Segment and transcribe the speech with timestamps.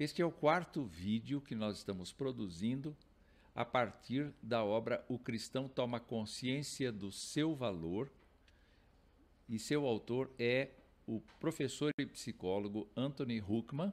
[0.00, 2.96] Este é o quarto vídeo que nós estamos produzindo
[3.54, 8.10] a partir da obra O Cristão Toma Consciência do Seu Valor,
[9.46, 10.70] e seu autor é
[11.06, 13.92] o professor e psicólogo Anthony Huckman,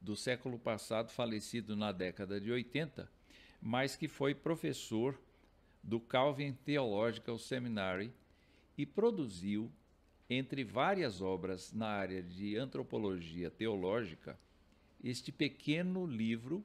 [0.00, 3.10] do século passado, falecido na década de 80,
[3.60, 5.20] mas que foi professor
[5.82, 8.12] do Calvin Theological Seminary
[8.78, 9.72] e produziu,
[10.30, 14.38] entre várias obras na área de antropologia teológica,
[15.02, 16.64] este pequeno livro,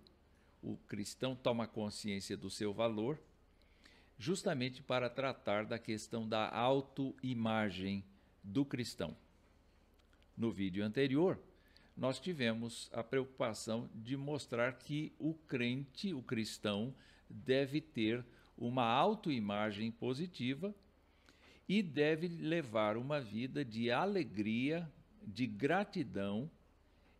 [0.62, 3.20] O Cristão Toma Consciência do Seu Valor,
[4.20, 8.04] justamente para tratar da questão da autoimagem
[8.44, 9.16] do cristão.
[10.36, 11.40] No vídeo anterior,
[11.96, 16.94] nós tivemos a preocupação de mostrar que o crente, o cristão,
[17.28, 18.24] deve ter
[18.56, 20.74] uma autoimagem positiva
[21.68, 24.90] e deve levar uma vida de alegria,
[25.24, 26.50] de gratidão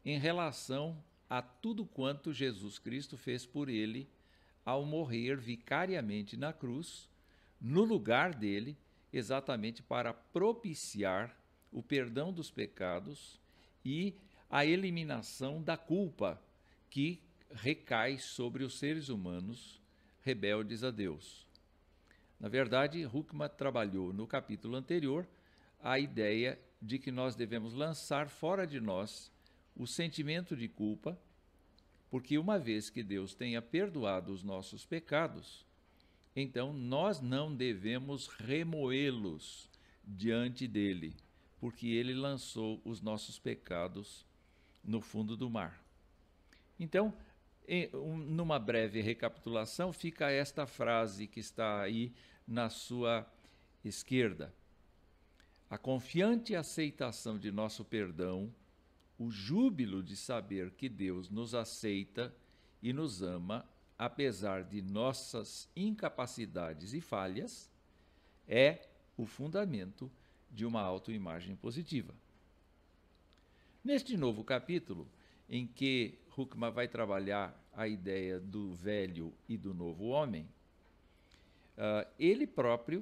[0.06, 4.10] em relação a tudo quanto Jesus Cristo fez por ele
[4.66, 7.10] ao morrer vicariamente na cruz,
[7.60, 8.78] no lugar dele,
[9.12, 11.36] exatamente para propiciar
[11.72, 13.40] o perdão dos pecados
[13.84, 14.14] e
[14.50, 16.42] a eliminação da culpa
[16.90, 19.82] que recai sobre os seres humanos
[20.22, 21.46] rebeldes a Deus.
[22.40, 25.28] Na verdade, Huckman trabalhou no capítulo anterior
[25.82, 29.32] a ideia de que nós devemos lançar fora de nós
[29.78, 31.18] o sentimento de culpa,
[32.10, 35.66] porque uma vez que Deus tenha perdoado os nossos pecados,
[36.36, 39.70] então nós não devemos remoê-los
[40.04, 41.16] diante dele,
[41.60, 44.26] porque ele lançou os nossos pecados
[44.84, 45.84] no fundo do mar.
[46.80, 47.14] Então,
[47.68, 52.14] em, um, numa breve recapitulação, fica esta frase que está aí
[52.48, 53.28] na sua
[53.84, 54.54] esquerda.
[55.70, 58.54] A confiante aceitação de nosso perdão,
[59.18, 62.34] o júbilo de saber que Deus nos aceita
[62.82, 63.66] e nos ama,
[63.98, 67.70] apesar de nossas incapacidades e falhas,
[68.48, 68.88] é
[69.18, 70.12] o fundamento
[70.52, 72.14] de uma autoimagem positiva.
[73.84, 75.08] Neste novo capítulo,
[75.50, 80.48] em que Huckman vai trabalhar a ideia do velho e do novo homem,
[81.78, 83.00] uh, ele próprio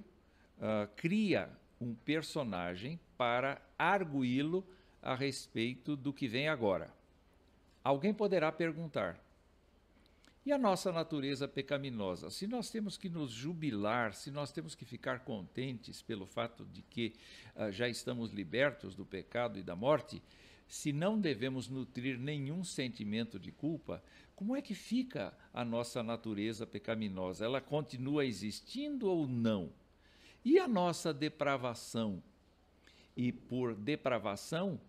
[0.58, 4.66] uh, cria um personagem para arguí-lo
[5.06, 6.94] a respeito do que vem agora.
[7.84, 9.20] Alguém poderá perguntar:
[10.46, 12.30] e a nossa natureza pecaminosa?
[12.30, 16.84] Se nós temos que nos jubilar, se nós temos que ficar contentes pelo fato de
[16.84, 17.14] que
[17.56, 20.22] uh, já estamos libertos do pecado e da morte,
[20.68, 24.04] se não devemos nutrir nenhum sentimento de culpa,
[24.36, 27.46] como é que fica a nossa natureza pecaminosa?
[27.46, 29.72] Ela continua existindo ou não?
[30.44, 32.22] E a nossa depravação?
[33.18, 34.80] E por depravação,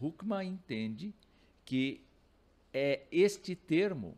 [0.00, 1.14] Huckman entende
[1.64, 2.00] que
[2.72, 4.16] é este termo,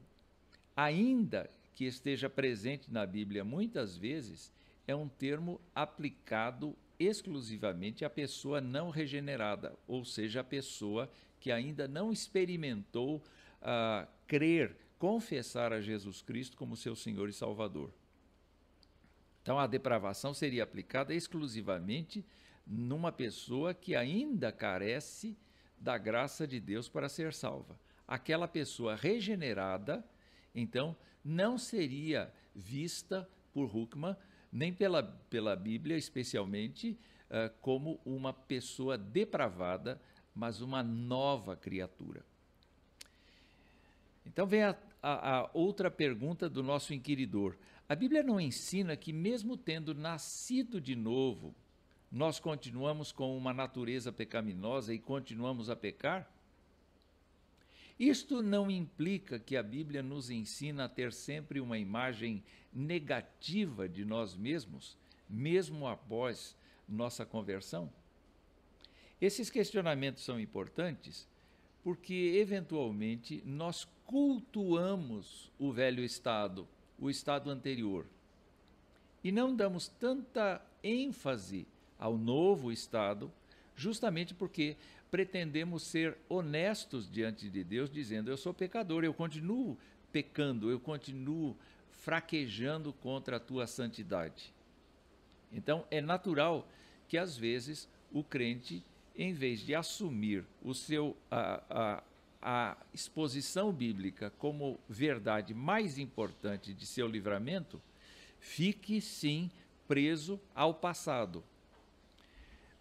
[0.77, 4.53] ainda que esteja presente na Bíblia muitas vezes,
[4.87, 11.11] é um termo aplicado exclusivamente a pessoa não regenerada, ou seja, a pessoa
[11.41, 17.93] que ainda não experimentou uh, crer, confessar a Jesus Cristo como seu Senhor e Salvador.
[19.43, 22.25] Então, a depravação seria aplicada exclusivamente
[22.65, 25.37] numa pessoa que ainda carece
[25.83, 27.79] da graça de Deus para ser salva.
[28.07, 30.05] Aquela pessoa regenerada,
[30.55, 34.17] então, não seria vista por Huckman
[34.51, 36.99] nem pela, pela Bíblia, especialmente,
[37.31, 40.01] uh, como uma pessoa depravada,
[40.35, 42.25] mas uma nova criatura.
[44.25, 47.57] Então vem a, a, a, outra pergunta do nosso inquiridor.
[47.89, 51.55] A Bíblia não ensina que, mesmo tendo nascido de novo,
[52.13, 56.31] nós continuamos com uma natureza pecaminosa e continuamos a pecar?
[57.99, 64.05] Isto não implica que a Bíblia nos ensina a ter sempre uma imagem negativa de
[64.05, 64.95] nós mesmos,
[65.27, 66.55] mesmo após
[66.87, 67.91] nossa conversão?
[69.19, 71.27] Esses questionamentos são importantes
[71.83, 76.69] porque, eventualmente, nós cultuamos o velho estado,
[76.99, 78.07] o estado anterior,
[79.25, 81.67] e não damos tanta ênfase
[82.03, 83.31] ao novo estado
[83.77, 84.77] justamente porque
[85.09, 89.79] pretendemos ser honestos diante de Deus, dizendo: Eu sou pecador, eu continuo
[90.11, 91.57] pecando, eu continuo
[91.91, 94.53] fraquejando contra a tua santidade.
[95.53, 96.69] Então, é natural
[97.07, 98.83] que às vezes o crente,
[99.17, 102.03] em vez de assumir o seu, a, a,
[102.43, 107.81] a exposição bíblica como verdade mais importante de seu livramento,
[108.41, 109.51] fique sim
[109.87, 111.45] preso ao passado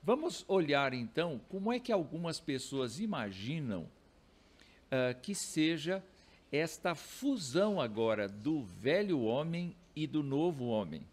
[0.04, 6.04] Vamos olhar então como é que algumas pessoas imaginam uh, que seja
[6.52, 11.06] esta fusão agora do velho homem e do novo homem.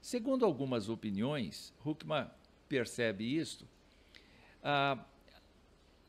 [0.00, 2.26] Segundo algumas opiniões, Huckman
[2.68, 3.66] percebe isto,
[4.62, 4.98] ah,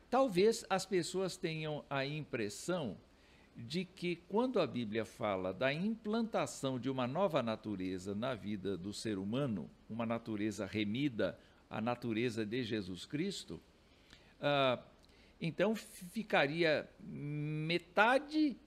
[0.09, 2.97] talvez as pessoas tenham a impressão
[3.55, 8.93] de que quando a Bíblia fala da implantação de uma nova natureza na vida do
[8.93, 11.37] ser humano, uma natureza remida,
[11.69, 13.61] a natureza de Jesus Cristo,
[14.41, 14.79] ah,
[15.39, 18.57] então ficaria metade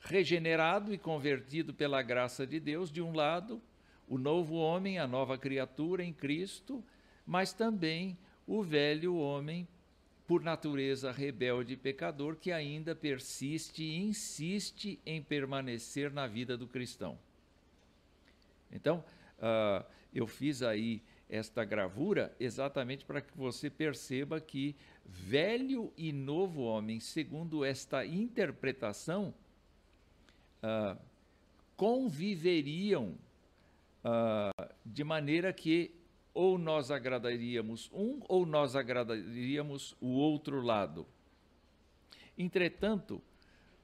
[0.00, 3.60] regenerado e convertido pela graça de Deus, de um lado,
[4.08, 6.82] o novo homem, a nova criatura em Cristo,
[7.26, 8.16] mas também
[8.46, 9.66] o velho homem,
[10.26, 16.66] por natureza rebelde e pecador, que ainda persiste e insiste em permanecer na vida do
[16.66, 17.18] cristão.
[18.70, 19.04] Então,
[19.38, 19.84] uh,
[20.14, 21.02] eu fiz aí
[21.32, 29.34] esta gravura exatamente para que você perceba que velho e novo homem, segundo esta interpretação,
[30.62, 31.00] uh,
[31.74, 33.16] conviveriam
[34.04, 35.94] uh, de maneira que
[36.34, 41.06] ou nós agradaríamos um ou nós agradaríamos o outro lado.
[42.36, 43.22] Entretanto,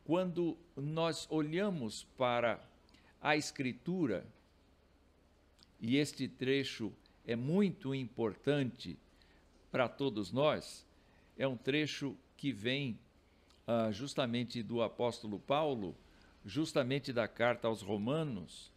[0.05, 2.63] quando nós olhamos para
[3.23, 4.27] a Escritura,
[5.81, 6.93] e este trecho
[7.29, 8.99] é muito importante
[9.71, 10.87] para todos nós,
[11.37, 12.99] é um trecho que vem
[13.67, 15.95] uh, justamente do apóstolo Paulo,
[16.43, 18.73] justamente da carta aos Romanos.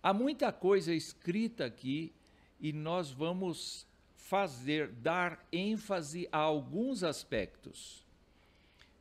[0.00, 2.12] Há muita coisa escrita aqui
[2.60, 3.84] e nós vamos
[4.16, 8.06] fazer, dar ênfase a alguns aspectos.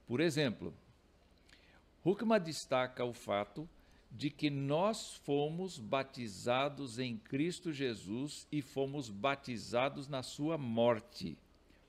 [0.08, 0.74] Por exemplo,
[2.04, 3.70] Huckman destaca o fato
[4.12, 11.38] de que nós fomos batizados em Cristo Jesus e fomos batizados na sua morte.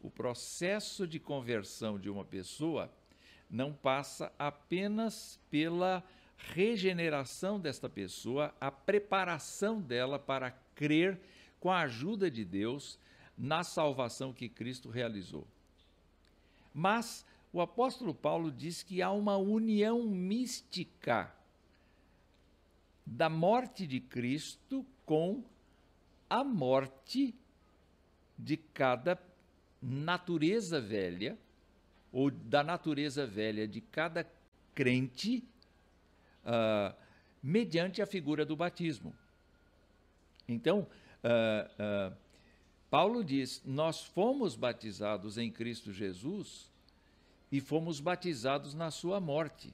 [0.01, 2.91] O processo de conversão de uma pessoa
[3.51, 6.05] não passa apenas pela
[6.37, 11.21] regeneração desta pessoa, a preparação dela para crer
[11.59, 12.99] com a ajuda de Deus
[13.37, 15.47] na salvação que Cristo realizou.
[16.73, 21.33] Mas o apóstolo Paulo diz que há uma união mística
[23.11, 25.43] da morte de Cristo com
[26.29, 27.35] a morte
[28.39, 29.19] de cada
[29.81, 31.39] natureza velha,
[32.13, 34.29] ou da natureza velha de cada
[34.75, 35.43] crente,
[36.45, 36.95] uh,
[37.43, 39.15] mediante a figura do batismo.
[40.47, 40.81] Então,
[41.25, 42.17] uh, uh,
[42.91, 46.71] Paulo diz: Nós fomos batizados em Cristo Jesus
[47.51, 49.73] e fomos batizados na sua morte.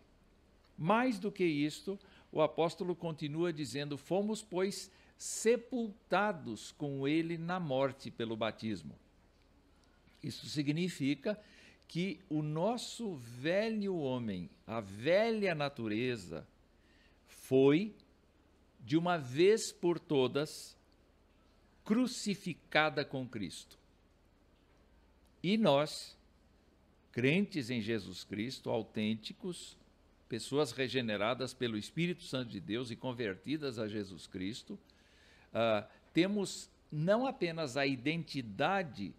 [0.76, 1.98] Mais do que isto,
[2.34, 8.98] o apóstolo continua dizendo: Fomos, pois, sepultados com ele na morte pelo batismo.
[10.20, 11.40] Isso significa
[11.86, 16.44] que o nosso velho homem, a velha natureza,
[17.28, 17.94] foi,
[18.80, 20.76] de uma vez por todas,
[21.84, 23.78] crucificada com Cristo.
[25.40, 26.16] E nós,
[27.12, 29.76] crentes em Jesus Cristo, autênticos,
[30.28, 34.78] pessoas regeneradas pelo Espírito Santo de Deus e convertidas a Jesus Cristo,
[35.52, 39.12] uh, temos não apenas a identidade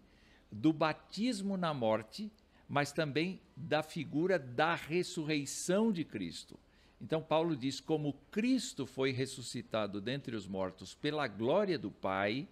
[0.50, 2.30] do batismo na morte,
[2.68, 6.58] mas também da figura da ressurreição de Cristo.
[7.00, 12.48] Então, Paulo diz: como Cristo foi ressuscitado dentre os mortos pela glória do Pai,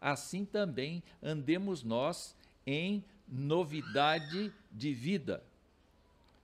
[0.00, 2.36] assim também andemos nós
[2.66, 5.42] em novidade de vida.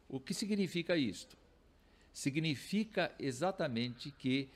[0.09, 1.37] O que significa isto?
[2.15, 4.49] Significa exatamente que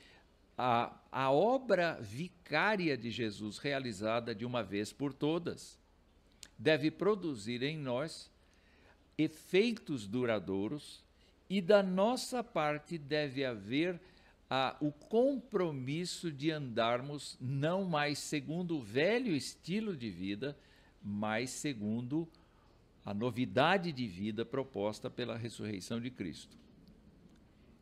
[0.57, 5.77] a, a obra vicária de Jesus, realizada de uma vez por todas,
[6.57, 8.31] deve produzir em nós
[9.17, 11.03] efeitos duradouros
[11.49, 13.99] e da nossa parte deve haver
[14.49, 20.57] ah, o compromisso de andarmos não mais segundo o velho estilo de vida,
[21.03, 22.27] mas segundo
[23.05, 26.57] a novidade de vida proposta pela ressurreição de Cristo.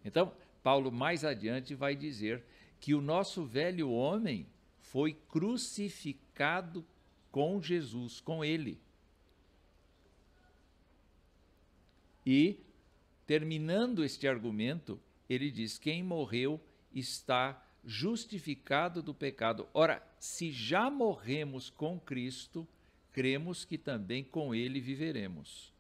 [0.04, 2.44] Então, Paulo mais adiante vai dizer
[2.80, 4.48] que o nosso velho homem
[4.80, 6.86] foi crucificado
[7.32, 8.80] com Jesus, com ele.
[12.26, 12.60] E,
[13.26, 15.00] terminando este argumento,
[15.30, 16.60] ele diz: quem morreu
[16.94, 19.68] está justificado do pecado.
[19.74, 22.68] Ora, se já morremos com Cristo,
[23.14, 25.74] cremos que também com ele viveremos.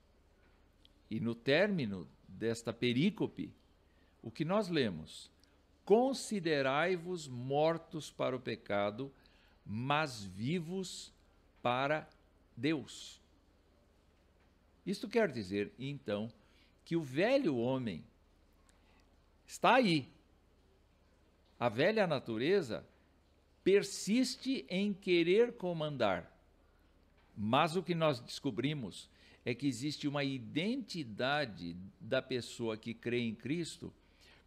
[1.09, 3.51] E no término desta perícope,
[4.27, 5.31] o que nós lemos?
[5.86, 9.12] Considerai-vos mortos para o pecado,
[9.65, 11.13] mas vivos
[11.62, 12.07] para
[12.55, 13.22] Deus.
[14.86, 16.31] Isto quer dizer, então,
[16.84, 18.03] que o velho homem
[19.48, 20.05] Está aí.
[21.57, 22.86] A velha natureza
[23.63, 26.29] persiste em querer comandar.
[27.36, 29.10] Mas o que nós descobrimos
[29.46, 33.93] é que existe uma identidade da pessoa que crê em Cristo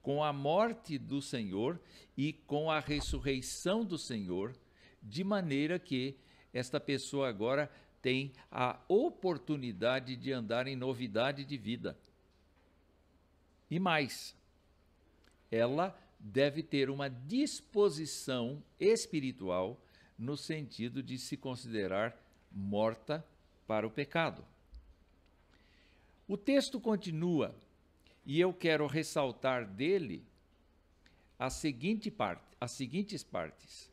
[0.03, 1.81] com a morte do Senhor
[2.17, 4.55] e com a ressurreição do Senhor,
[5.03, 6.17] de maneira que
[6.53, 7.71] esta pessoa agora
[8.03, 11.97] tem a oportunidade de andar em novidade de vida.
[13.71, 14.35] E mais,
[15.51, 19.81] ela deve ter uma disposição espiritual
[20.19, 22.17] no sentido de se considerar
[22.51, 23.25] morta
[23.67, 24.45] para o pecado.
[26.27, 27.55] O texto continua
[28.31, 30.25] e eu quero ressaltar dele
[31.37, 33.91] a seguinte parte, as seguintes partes.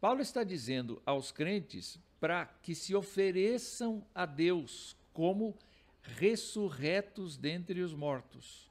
[0.00, 5.56] Paulo está dizendo aos crentes para que se ofereçam a Deus como
[6.02, 8.68] ressurretos dentre os mortos.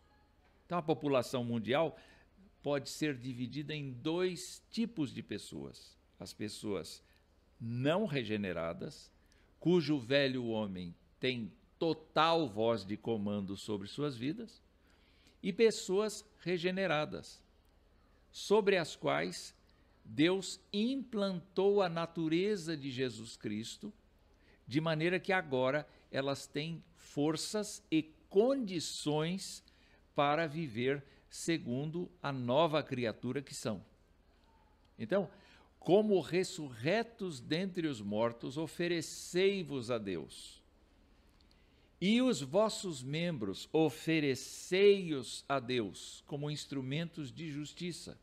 [0.66, 1.98] Então a população mundial
[2.62, 7.02] pode ser dividida em dois tipos de pessoas: as pessoas
[7.62, 9.10] não regeneradas,
[9.58, 14.65] cujo velho homem tem total voz de comando sobre suas vidas,
[15.46, 17.40] e pessoas regeneradas,
[18.32, 19.54] sobre as quais
[20.04, 23.94] Deus implantou a natureza de Jesus Cristo,
[24.66, 29.64] de maneira que agora elas têm forças e condições
[30.16, 33.86] para viver segundo a nova criatura que são.
[34.98, 35.30] Então,
[35.78, 40.65] como ressurretos dentre os mortos, oferecei-vos a Deus.
[42.00, 48.18] E os vossos membros, oferecei-os a Deus como instrumentos de justiça.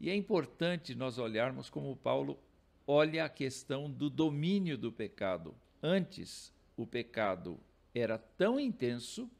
[0.00, 2.38] E é importante nós olharmos como Paulo
[2.86, 5.54] olha a questão do domínio do pecado.
[5.82, 7.58] Antes, o pecado
[7.94, 9.30] era tão intenso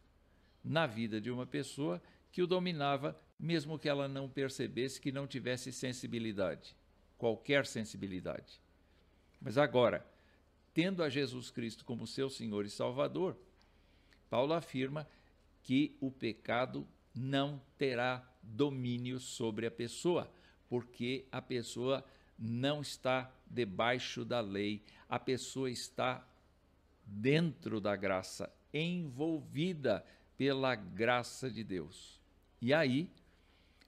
[0.63, 2.03] na vida de uma pessoa
[2.33, 6.75] que o dominava, mesmo que ela não percebesse que não tivesse sensibilidade,
[7.19, 8.61] qualquer sensibilidade.
[9.41, 10.07] Mas agora,
[10.75, 13.39] tendo a Jesus Cristo como seu Senhor e Salvador,
[14.29, 15.09] Paulo afirma
[15.63, 20.31] que o pecado não terá domínio sobre a pessoa,
[20.69, 22.05] porque a pessoa
[22.37, 26.27] não está debaixo da lei, a pessoa está
[27.07, 30.05] dentro da graça, envolvida
[30.37, 32.21] pela graça de Deus.
[32.61, 33.09] E aí,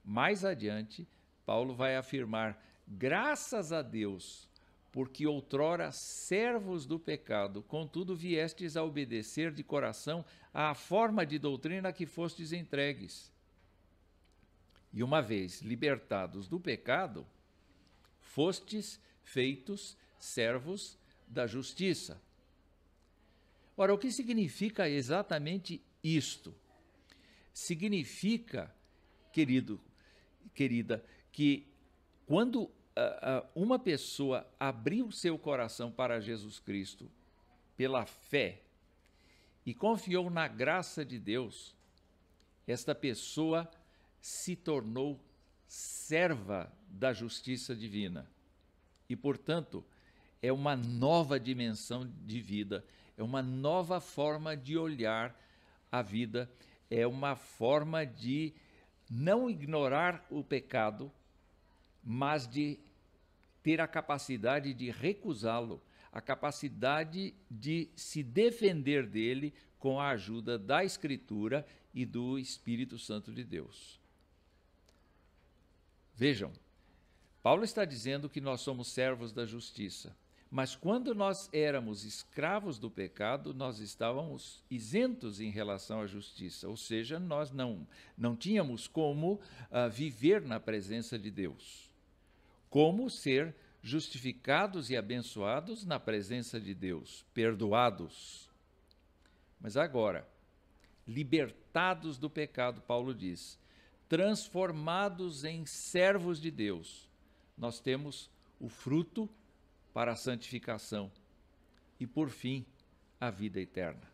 [0.04, 1.08] mais adiante,
[1.44, 4.48] Paulo vai afirmar: graças a Deus,
[4.96, 10.24] porque outrora servos do pecado, contudo viestes a obedecer de coração
[10.54, 13.30] à forma de doutrina que fostes entregues.
[14.94, 17.26] E uma vez libertados do pecado,
[18.20, 20.98] fostes feitos servos
[21.28, 22.18] da justiça.
[23.76, 26.54] Ora, o que significa exatamente isto?
[27.52, 28.74] Significa,
[29.30, 29.78] querido,
[30.54, 31.68] querida, que
[32.24, 32.70] quando
[33.54, 37.10] uma pessoa abriu seu coração para Jesus Cristo
[37.76, 38.60] pela fé
[39.64, 41.74] e confiou na graça de Deus,
[42.66, 43.68] esta pessoa
[44.20, 45.20] se tornou
[45.66, 48.26] serva da justiça divina.
[49.08, 49.84] E, portanto,
[50.40, 52.84] é uma nova dimensão de vida,
[53.16, 55.38] é uma nova forma de olhar
[55.90, 56.50] a vida,
[56.90, 58.52] é uma forma de
[59.10, 61.10] não ignorar o pecado,
[62.02, 62.78] mas de
[63.66, 65.82] ter a capacidade de recusá-lo,
[66.12, 73.32] a capacidade de se defender dele com a ajuda da Escritura e do Espírito Santo
[73.32, 74.00] de Deus.
[76.14, 76.52] Vejam,
[77.42, 80.16] Paulo está dizendo que nós somos servos da justiça.
[80.48, 86.76] Mas quando nós éramos escravos do pecado, nós estávamos isentos em relação à justiça, ou
[86.76, 87.84] seja, nós não,
[88.16, 91.85] não tínhamos como uh, viver na presença de Deus.
[92.68, 98.50] Como ser justificados e abençoados na presença de Deus, perdoados.
[99.60, 100.28] Mas agora,
[101.06, 103.58] libertados do pecado, Paulo diz,
[104.08, 107.08] transformados em servos de Deus,
[107.56, 108.28] nós temos
[108.60, 109.28] o fruto
[109.94, 111.10] para a santificação
[111.98, 112.66] e, por fim,
[113.20, 114.10] a vida eterna.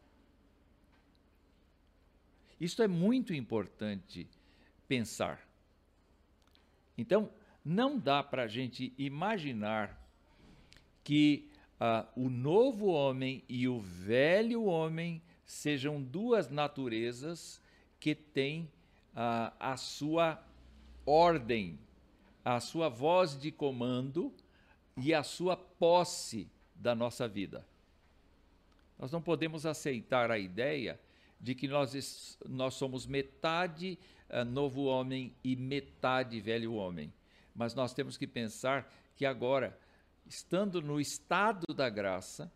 [2.61, 4.29] Isto é muito importante
[4.87, 5.45] pensar.
[6.97, 7.29] Então,
[7.65, 10.01] não dá para a gente imaginar
[11.05, 11.49] que
[11.81, 17.61] uh, o novo homem e o velho homem sejam duas naturezas
[18.01, 18.71] que têm
[19.15, 20.43] a, a sua
[21.05, 21.79] ordem,
[22.45, 24.33] a sua voz de comando
[24.97, 27.67] e a sua posse da nossa vida.
[28.99, 30.99] Nós não podemos aceitar a ideia
[31.41, 33.99] de que nós, nós somos metade
[34.31, 37.13] uh, novo homem e metade velho homem.
[37.55, 39.79] Mas nós temos que pensar que agora,
[40.27, 42.51] estando no estado da graça,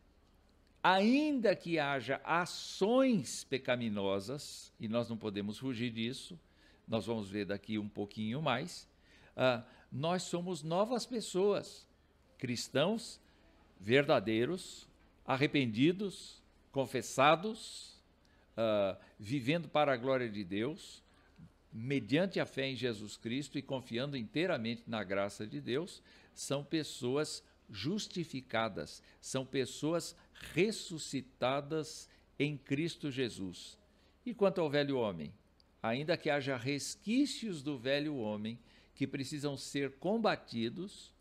[0.83, 6.39] ainda que haja ações pecaminosas, e nós não podemos fugir disso,
[6.87, 8.89] nós vamos ver daqui um pouquinho mais,
[9.37, 11.87] uh, nós somos novas pessoas,
[12.39, 13.21] cristãos
[13.81, 14.89] verdadeiros,
[15.25, 18.01] arrependidos, confessados,
[18.57, 21.03] uh, vivendo para a glória de Deus,
[21.79, 26.03] mediante a fé em Jesus Cristo e confiando inteiramente na graça de Deus,
[26.35, 30.17] são pessoas justificadas, são pessoas
[30.55, 33.79] ressuscitadas em Cristo Jesus.
[34.25, 35.35] E quanto ao velho homem?
[35.83, 38.59] Ainda que haja resquícios do velho homem
[38.95, 41.13] que precisam ser combatidos,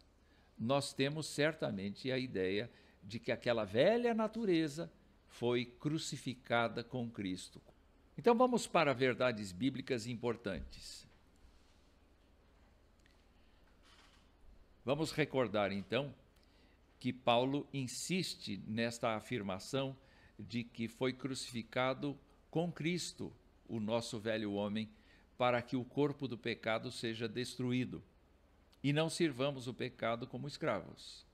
[0.57, 2.71] nós temos certamente a ideia
[3.03, 4.89] de que aquela velha natureza
[5.27, 7.61] foi crucificada com Cristo.
[8.17, 11.05] Então vamos para verdades bíblicas importantes.
[14.83, 16.13] Vamos recordar então
[16.99, 19.95] que Paulo insiste nesta afirmação
[20.39, 22.17] de que foi crucificado
[22.49, 23.33] com Cristo
[23.67, 24.89] o nosso velho homem
[25.37, 28.01] para que o corpo do pecado seja destruído
[28.83, 31.25] e não sirvamos o pecado como escravos.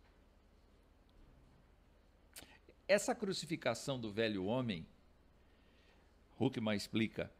[2.87, 4.85] Essa crucificação do velho homem,
[6.41, 7.31] Huckman explica,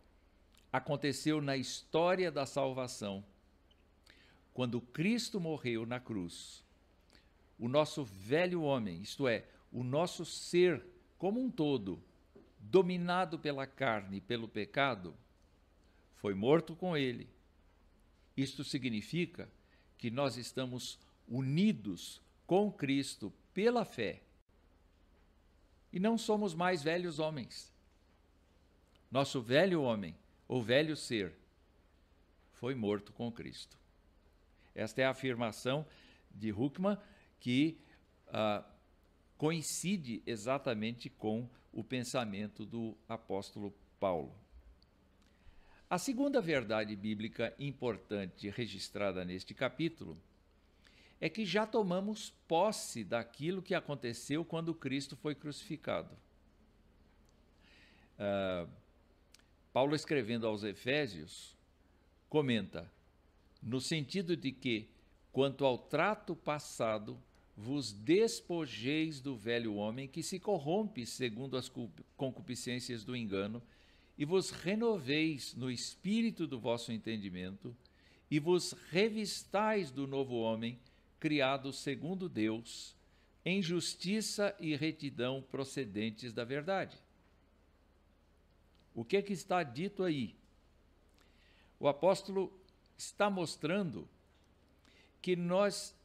[0.72, 3.24] aconteceu na história da salvação.
[4.54, 6.64] Quando Cristo morreu na cruz,
[7.58, 10.86] o nosso velho homem, isto é, o nosso ser
[11.18, 12.02] como um todo,
[12.60, 15.16] dominado pela carne e pelo pecado,
[16.18, 17.28] foi morto com ele.
[18.38, 19.50] Isto significa
[19.98, 24.22] que nós estamos unidos com Cristo pela fé.
[25.92, 27.72] E não somos mais velhos homens.
[29.12, 30.16] Nosso velho homem,
[30.48, 31.34] ou velho ser,
[32.54, 33.78] foi morto com Cristo.
[34.74, 35.86] Esta é a afirmação
[36.30, 36.98] de Huckman
[37.38, 37.78] que
[38.28, 38.64] ah,
[39.38, 44.34] coincide exatamente com o pensamento do apóstolo Paulo.
[45.90, 50.18] A segunda verdade bíblica importante registrada neste capítulo
[51.20, 56.16] é que já tomamos posse daquilo que aconteceu quando Cristo foi crucificado.
[58.18, 58.81] Uh,
[59.74, 61.56] Paulo, escrevendo aos Efésios,
[62.30, 62.92] comenta,
[63.62, 64.90] no sentido de que,
[65.32, 67.18] quanto ao trato passado,
[67.56, 71.72] vos despojeis do velho homem que se corrompe segundo as
[72.18, 73.62] concupiscências do engano,
[74.18, 77.76] e vos renoveis no espírito do vosso entendimento,
[78.30, 80.80] e vos revistais do novo homem,
[81.20, 82.96] criado segundo Deus,
[83.46, 86.98] em justiça e retidão procedentes da verdade.
[88.94, 90.36] O que é que está dito aí?
[91.80, 92.52] O apóstolo
[92.98, 94.08] está mostrando
[95.22, 95.96] que nós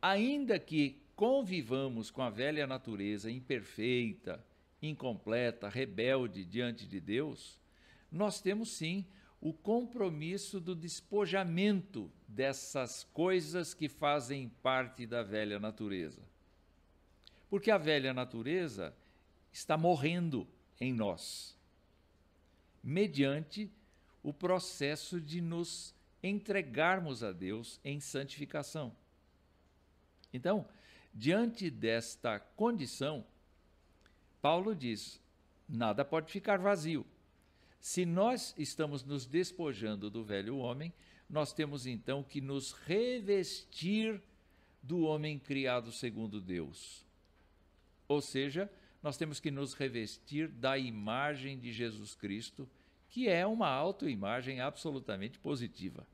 [0.00, 4.44] ainda que convivamos com a velha natureza imperfeita,
[4.82, 7.58] incompleta, rebelde diante de Deus,
[8.12, 9.04] nós temos sim
[9.40, 16.22] o compromisso do despojamento dessas coisas que fazem parte da velha natureza.
[17.48, 18.94] Porque a velha natureza
[19.52, 20.46] está morrendo
[20.80, 21.55] em nós,
[22.86, 23.68] mediante
[24.22, 28.94] o processo de nos entregarmos a Deus em santificação.
[30.32, 30.64] Então,
[31.12, 33.26] diante desta condição,
[34.40, 35.20] Paulo diz:
[35.68, 37.04] nada pode ficar vazio.
[37.80, 40.92] Se nós estamos nos despojando do velho homem,
[41.28, 44.22] nós temos então que nos revestir
[44.80, 47.04] do homem criado segundo Deus.
[48.06, 48.70] Ou seja,
[49.06, 52.68] nós temos que nos revestir da imagem de Jesus Cristo,
[53.08, 56.04] que é uma autoimagem absolutamente positiva.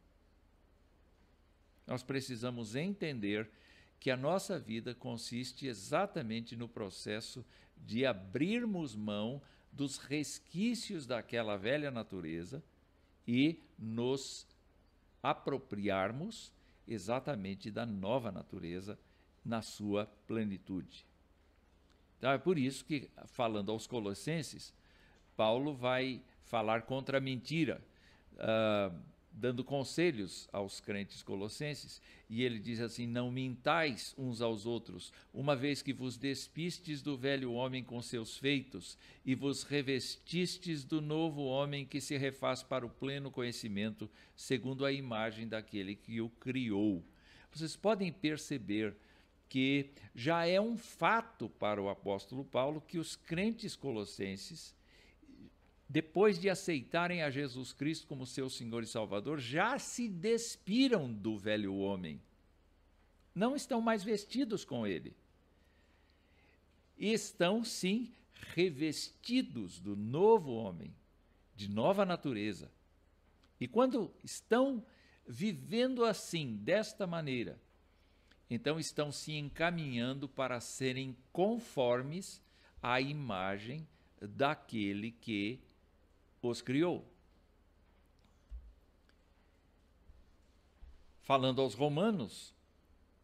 [1.86, 3.48] Nós precisamos entender
[3.98, 7.42] que a nossa vida consiste exatamente no processo
[7.78, 9.40] de abrirmos mão
[9.72, 12.62] dos resquícios daquela velha natureza
[13.26, 14.46] e nos
[15.22, 16.52] apropriarmos
[16.86, 18.98] exatamente da nova natureza
[19.42, 21.06] na sua plenitude.
[22.22, 24.72] Então é por isso que, falando aos Colossenses,
[25.36, 27.82] Paulo vai falar contra a mentira.
[28.34, 28.96] Uh,
[29.32, 35.56] dando conselhos aos crentes colossenses, e ele diz assim: Não mintais uns aos outros, uma
[35.56, 41.42] vez que vos despistes do velho homem com seus feitos, e vos revestistes do novo
[41.42, 47.02] homem que se refaz para o pleno conhecimento, segundo a imagem daquele que o criou.
[47.50, 48.94] Vocês podem perceber
[49.52, 54.74] que já é um fato para o apóstolo Paulo que os crentes colossenses
[55.86, 61.36] depois de aceitarem a Jesus Cristo como seu Senhor e Salvador, já se despiram do
[61.36, 62.18] velho homem.
[63.34, 65.14] Não estão mais vestidos com ele.
[66.96, 68.10] Estão, sim,
[68.54, 70.94] revestidos do novo homem,
[71.54, 72.72] de nova natureza.
[73.60, 74.82] E quando estão
[75.28, 77.60] vivendo assim, desta maneira,
[78.50, 82.42] então estão se encaminhando para serem conformes
[82.82, 83.86] à imagem
[84.20, 85.58] daquele que
[86.42, 87.06] os criou.
[91.22, 92.52] Falando aos Romanos,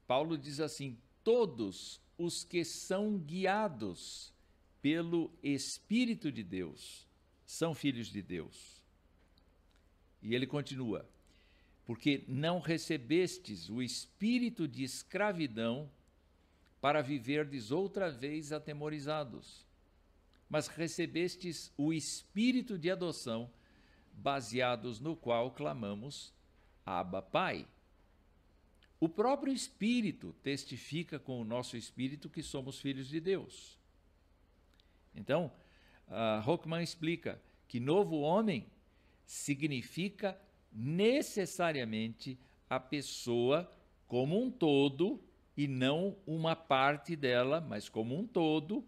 [0.07, 4.33] Paulo diz assim: todos os que são guiados
[4.81, 7.07] pelo Espírito de Deus
[7.45, 8.83] são filhos de Deus.
[10.23, 11.09] E ele continua:
[11.89, 15.91] porque não recebestes o espírito de escravidão
[16.83, 19.65] para viverdes outra vez atemorizados,
[20.51, 23.51] mas recebestes o espírito de adoção,
[24.13, 26.31] baseados no qual clamamos
[26.85, 27.67] Abba Pai.
[29.01, 33.79] O próprio Espírito testifica com o nosso espírito que somos filhos de Deus.
[35.15, 35.51] Então,
[36.07, 38.67] uh, Hockman explica que novo homem
[39.25, 40.39] significa
[40.73, 43.71] necessariamente a pessoa
[44.07, 45.23] como um todo
[45.57, 48.85] e não uma parte dela, mas como um todo,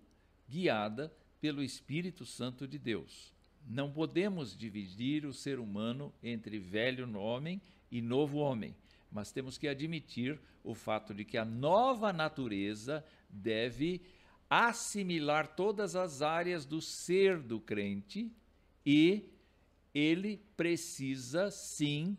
[0.49, 3.33] guiada pelo Espírito Santo de Deus.
[3.67, 8.75] Não podemos dividir o ser humano entre velho homem e novo homem,
[9.11, 14.03] mas temos que admitir o fato de que a nova natureza deve
[14.49, 18.31] assimilar todas as áreas do ser do crente
[18.85, 19.29] e
[19.95, 22.17] ele precisa sim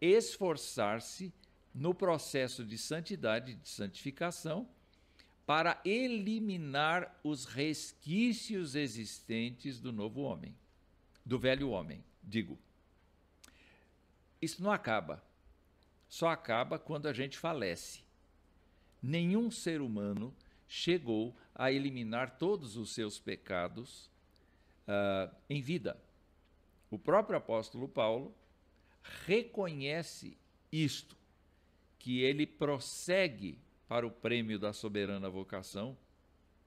[0.00, 1.32] esforçar-se
[1.74, 4.68] no processo de santidade, de santificação,
[5.46, 10.54] para eliminar os resquícios existentes do novo homem,
[11.24, 12.58] do velho homem, digo.
[14.40, 15.22] Isso não acaba.
[16.08, 18.00] Só acaba quando a gente falece.
[19.02, 20.34] Nenhum ser humano
[20.66, 24.08] chegou a eliminar todos os seus pecados
[24.86, 26.00] uh, em vida.
[26.90, 28.34] O próprio apóstolo Paulo
[29.24, 30.36] reconhece
[30.72, 31.16] isto,
[31.98, 35.96] que ele prossegue para o prêmio da soberana vocação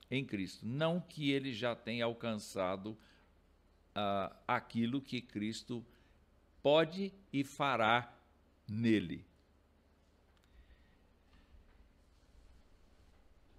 [0.09, 0.65] em Cristo.
[0.65, 2.91] Não que ele já tenha alcançado
[3.95, 5.85] uh, aquilo que Cristo
[6.61, 8.13] pode e fará
[8.67, 9.25] nele.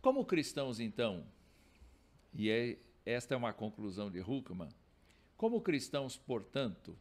[0.00, 1.26] Como cristãos, então,
[2.34, 4.68] e é, esta é uma conclusão de Huckman,
[5.44, 6.96] como cristãos, portanto,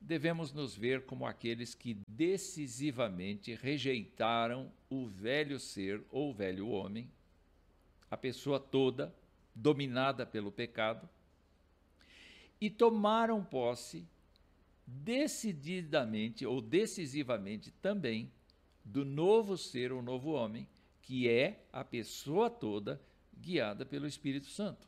[0.00, 7.10] devemos nos ver como aqueles que decisivamente rejeitaram o velho ser ou velho homem,
[8.08, 9.12] a pessoa toda
[9.52, 11.08] dominada pelo pecado,
[12.60, 14.06] e tomaram posse
[14.86, 18.30] decididamente ou decisivamente também
[18.84, 20.68] do novo ser ou novo homem,
[21.02, 23.02] que é a pessoa toda
[23.36, 24.86] guiada pelo Espírito Santo.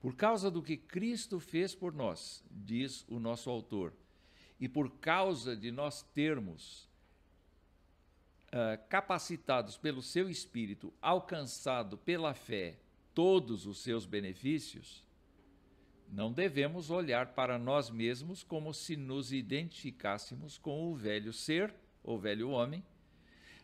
[0.00, 3.92] Por causa do que Cristo fez por nós, diz o nosso autor,
[4.60, 6.88] e por causa de nós termos
[8.48, 12.78] uh, capacitados pelo seu Espírito, alcançado pela fé
[13.14, 15.04] todos os seus benefícios,
[16.08, 22.18] não devemos olhar para nós mesmos como se nos identificássemos com o velho ser, ou
[22.18, 22.84] velho homem,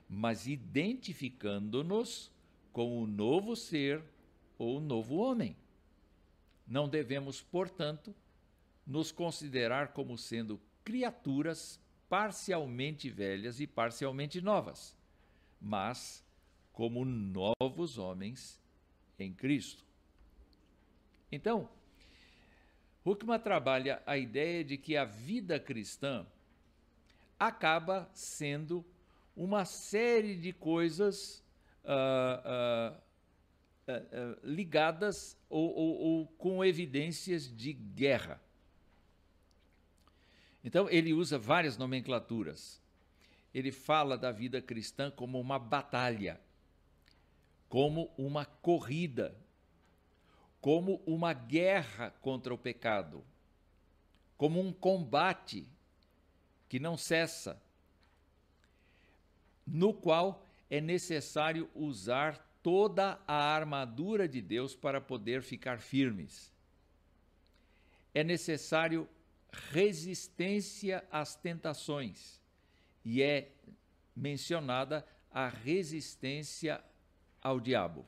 [0.09, 2.31] mas identificando-nos
[2.73, 4.03] com o novo ser
[4.59, 5.57] ou novo homem.
[6.73, 8.15] Não devemos, portanto,
[8.87, 14.97] nos considerar como sendo criaturas parcialmente velhas e parcialmente novas,
[15.61, 16.25] mas
[16.73, 18.59] como novos homens
[19.19, 19.85] em Cristo.
[21.31, 21.69] Então,
[23.05, 26.27] Huckman trabalha a ideia de que a vida cristã
[27.39, 28.83] acaba sendo
[29.37, 31.45] uma série de coisas
[31.85, 32.99] uh,
[34.43, 38.41] ligadas ou, ou, ou com evidências de guerra.
[40.65, 42.81] Então, ele usa várias nomenclaturas.
[43.53, 46.41] Ele fala da vida cristã como uma batalha,
[47.69, 49.37] como uma corrida,
[50.61, 53.25] como uma guerra contra o pecado,
[54.37, 55.67] como um combate
[56.69, 57.61] que não cessa,
[59.67, 66.53] no qual é necessário usar toda a armadura de Deus para poder ficar firmes.
[68.15, 69.09] É necessário
[69.71, 72.41] resistência às tentações
[73.05, 73.51] e é
[74.15, 76.83] mencionada a resistência
[77.41, 78.07] ao diabo.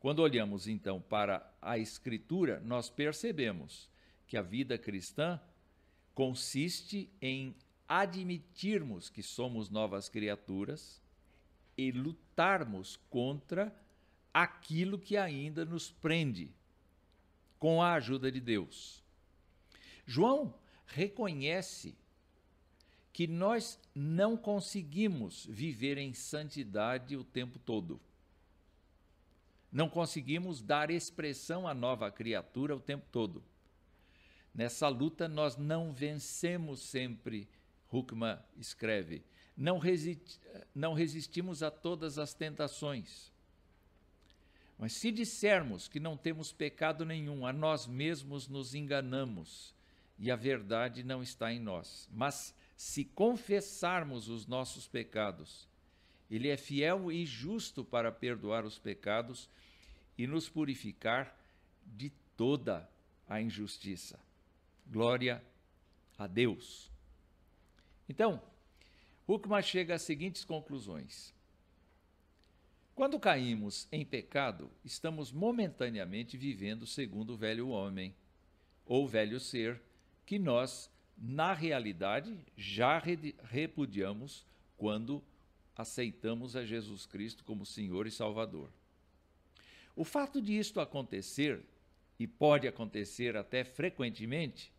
[0.00, 3.88] Quando olhamos então para a Escritura, nós percebemos
[4.26, 5.40] que a vida cristã
[6.14, 7.56] consiste em
[7.88, 11.03] admitirmos que somos novas criaturas
[11.76, 13.74] e lutarmos contra
[14.32, 16.50] aquilo que ainda nos prende,
[17.58, 19.02] com a ajuda de Deus.
[20.06, 20.54] João
[20.86, 21.96] reconhece
[23.12, 28.00] que nós não conseguimos viver em santidade o tempo todo.
[29.70, 33.42] Não conseguimos dar expressão à nova criatura o tempo todo.
[34.52, 37.48] Nessa luta nós não vencemos sempre,
[37.92, 39.24] Huckman escreve.
[39.56, 39.80] Não,
[40.74, 43.32] não resistimos a todas as tentações.
[44.78, 49.74] Mas se dissermos que não temos pecado nenhum, a nós mesmos nos enganamos
[50.18, 52.08] e a verdade não está em nós.
[52.12, 55.68] Mas se confessarmos os nossos pecados,
[56.30, 59.48] Ele é fiel e justo para perdoar os pecados
[60.18, 61.36] e nos purificar
[61.86, 62.88] de toda
[63.28, 64.18] a injustiça.
[64.86, 65.42] Glória
[66.18, 66.90] a Deus.
[68.08, 68.42] Então,
[69.26, 71.34] Huckman chega às seguintes conclusões.
[72.94, 78.14] Quando caímos em pecado, estamos momentaneamente vivendo segundo o velho homem,
[78.86, 79.80] ou velho ser,
[80.24, 83.02] que nós, na realidade, já
[83.42, 85.22] repudiamos quando
[85.76, 88.70] aceitamos a Jesus Cristo como Senhor e Salvador.
[89.96, 91.64] O fato de isto acontecer,
[92.18, 94.72] e pode acontecer até frequentemente,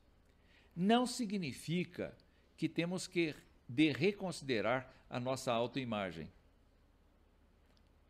[0.75, 2.15] não significa
[2.55, 3.35] que temos que
[3.67, 6.31] de reconsiderar a nossa autoimagem.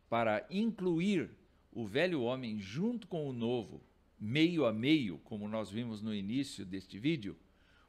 [0.08, 1.30] Para incluir
[1.72, 3.82] o velho homem junto com o novo,
[4.18, 7.36] meio a meio, como nós vimos no início deste vídeo,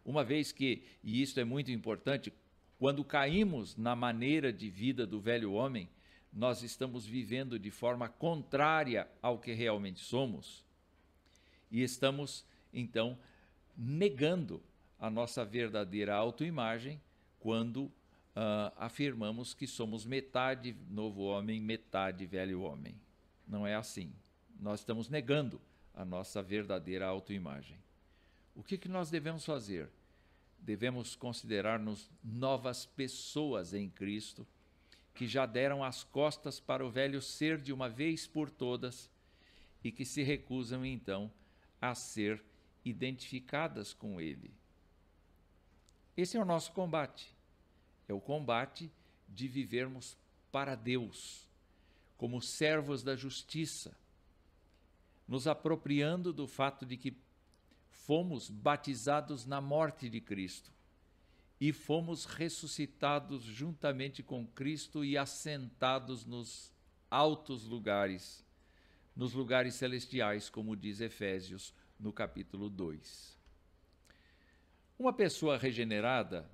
[0.03, 2.33] uma vez que, e isso é muito importante,
[2.79, 5.89] quando caímos na maneira de vida do velho homem,
[6.31, 10.65] nós estamos vivendo de forma contrária ao que realmente somos
[11.71, 13.17] e estamos, então,
[13.75, 14.61] negando
[14.99, 16.99] a nossa verdadeira autoimagem
[17.47, 22.93] quando uh, afirmamos que somos metade novo homem, metade velho homem.
[23.47, 24.11] Não é assim.
[24.59, 25.61] Nós estamos negando
[25.93, 27.77] a nossa verdadeira autoimagem.
[28.53, 29.89] O que, que nós devemos fazer?
[30.59, 34.45] Devemos considerar-nos novas pessoas em Cristo,
[35.15, 39.09] que já deram as costas para o velho ser de uma vez por todas
[39.81, 41.31] e que se recusam então
[41.79, 42.43] a ser
[42.83, 44.51] identificadas com ele.
[46.17, 47.36] Esse é o nosso combate.
[48.07, 48.91] É o combate
[49.27, 50.17] de vivermos
[50.51, 51.47] para Deus,
[52.17, 53.95] como servos da justiça,
[55.27, 57.15] nos apropriando do fato de que
[57.89, 60.71] fomos batizados na morte de Cristo
[61.59, 66.71] e fomos ressuscitados juntamente com Cristo e assentados nos
[67.09, 68.45] altos lugares,
[69.15, 73.37] nos lugares celestiais, como diz Efésios no capítulo 2.
[74.97, 76.49] Uma pessoa regenerada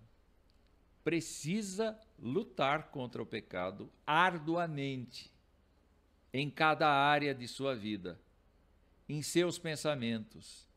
[1.04, 5.32] precisa lutar contra o pecado arduamente
[6.32, 8.20] em cada área de sua vida,
[9.08, 10.68] em seus pensamentos,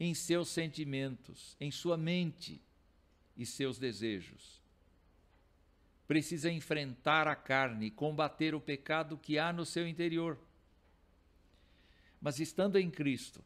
[0.00, 2.60] em seus sentimentos, em sua mente
[3.36, 4.62] e seus desejos.
[6.08, 10.38] Precisa enfrentar a carne, combater o pecado que há no seu interior.
[12.20, 13.44] Mas estando em Cristo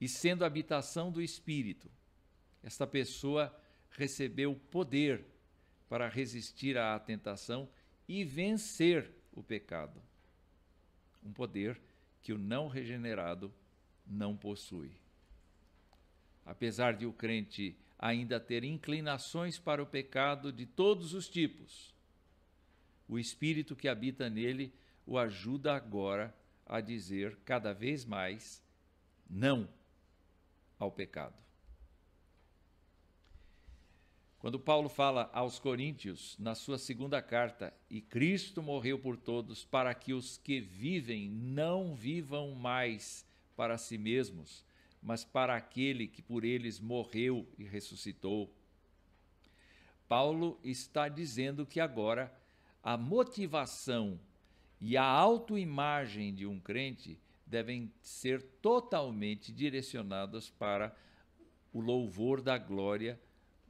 [0.00, 1.90] e sendo habitação do Espírito,
[2.62, 3.54] esta pessoa
[4.00, 5.22] recebeu poder
[5.86, 7.68] para resistir à tentação
[8.08, 10.00] e vencer o pecado.
[11.22, 11.78] Um poder
[12.22, 13.52] que o não regenerado
[14.06, 14.90] não possui.
[16.46, 21.94] Apesar de o crente ainda ter inclinações para o pecado de todos os tipos,
[23.06, 24.72] o espírito que habita nele
[25.04, 26.34] o ajuda agora
[26.64, 28.62] a dizer cada vez mais
[29.28, 29.68] não
[30.78, 31.49] ao pecado.
[34.40, 39.94] Quando Paulo fala aos Coríntios, na sua segunda carta, e Cristo morreu por todos, para
[39.94, 44.64] que os que vivem não vivam mais para si mesmos,
[45.02, 48.50] mas para aquele que por eles morreu e ressuscitou.
[50.08, 52.34] Paulo está dizendo que agora
[52.82, 54.18] a motivação
[54.80, 60.96] e a autoimagem de um crente devem ser totalmente direcionadas para
[61.74, 63.20] o louvor da glória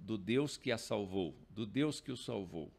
[0.00, 2.70] do Deus que a salvou, do Deus que o salvou.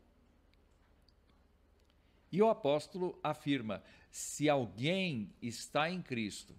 [2.31, 6.55] E o apóstolo afirma: se alguém está em Cristo,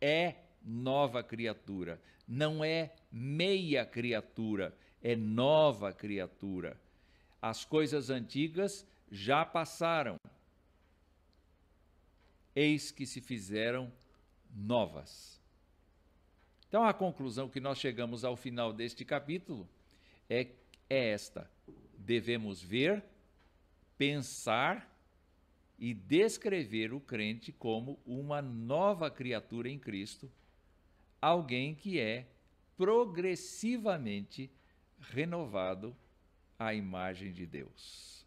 [0.00, 6.80] é nova criatura, não é meia criatura, é nova criatura.
[7.40, 10.16] As coisas antigas já passaram.
[12.56, 13.92] eis que se fizeram
[14.54, 15.40] novas.
[16.74, 19.68] Então, a conclusão que nós chegamos ao final deste capítulo
[20.28, 20.48] é,
[20.90, 21.48] é esta:
[21.96, 23.00] devemos ver,
[23.96, 24.92] pensar
[25.78, 30.28] e descrever o crente como uma nova criatura em Cristo,
[31.22, 32.26] alguém que é
[32.76, 34.50] progressivamente
[34.98, 35.96] renovado
[36.58, 38.23] à imagem de Deus.